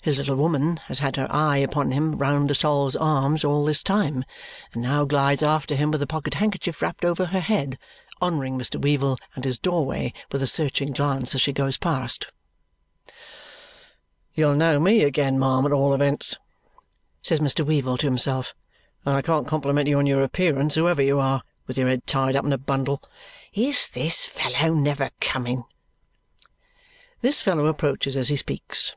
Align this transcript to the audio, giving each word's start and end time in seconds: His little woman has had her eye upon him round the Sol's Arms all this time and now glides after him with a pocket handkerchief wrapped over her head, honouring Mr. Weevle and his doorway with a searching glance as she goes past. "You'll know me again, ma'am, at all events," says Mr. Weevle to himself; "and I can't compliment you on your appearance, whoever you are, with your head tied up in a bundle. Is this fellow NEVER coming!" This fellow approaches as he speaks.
His 0.00 0.18
little 0.18 0.34
woman 0.34 0.78
has 0.88 0.98
had 0.98 1.14
her 1.14 1.28
eye 1.30 1.58
upon 1.58 1.92
him 1.92 2.18
round 2.18 2.50
the 2.50 2.56
Sol's 2.56 2.96
Arms 2.96 3.44
all 3.44 3.64
this 3.64 3.84
time 3.84 4.24
and 4.72 4.82
now 4.82 5.04
glides 5.04 5.44
after 5.44 5.76
him 5.76 5.92
with 5.92 6.02
a 6.02 6.08
pocket 6.08 6.34
handkerchief 6.34 6.82
wrapped 6.82 7.04
over 7.04 7.26
her 7.26 7.38
head, 7.38 7.78
honouring 8.20 8.58
Mr. 8.58 8.82
Weevle 8.82 9.16
and 9.36 9.44
his 9.44 9.60
doorway 9.60 10.12
with 10.32 10.42
a 10.42 10.46
searching 10.48 10.90
glance 10.92 11.36
as 11.36 11.40
she 11.40 11.52
goes 11.52 11.78
past. 11.78 12.32
"You'll 14.34 14.56
know 14.56 14.80
me 14.80 15.04
again, 15.04 15.38
ma'am, 15.38 15.64
at 15.64 15.70
all 15.72 15.94
events," 15.94 16.36
says 17.22 17.38
Mr. 17.38 17.64
Weevle 17.64 17.98
to 17.98 18.08
himself; 18.08 18.56
"and 19.06 19.14
I 19.14 19.22
can't 19.22 19.46
compliment 19.46 19.88
you 19.88 19.98
on 19.98 20.06
your 20.08 20.24
appearance, 20.24 20.74
whoever 20.74 21.00
you 21.00 21.20
are, 21.20 21.44
with 21.68 21.78
your 21.78 21.86
head 21.86 22.08
tied 22.08 22.34
up 22.34 22.44
in 22.44 22.52
a 22.52 22.58
bundle. 22.58 23.00
Is 23.52 23.86
this 23.86 24.24
fellow 24.24 24.74
NEVER 24.74 25.10
coming!" 25.20 25.62
This 27.20 27.40
fellow 27.40 27.66
approaches 27.66 28.16
as 28.16 28.26
he 28.30 28.36
speaks. 28.36 28.94